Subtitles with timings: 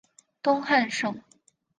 [0.41, 1.21] 东汉省。